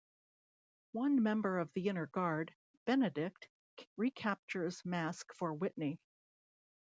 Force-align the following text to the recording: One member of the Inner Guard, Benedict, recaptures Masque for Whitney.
One 0.93 1.21
member 1.21 1.59
of 1.59 1.71
the 1.73 1.87
Inner 1.89 2.07
Guard, 2.07 2.55
Benedict, 2.85 3.47
recaptures 3.97 4.83
Masque 4.83 5.31
for 5.35 5.53
Whitney. 5.53 5.99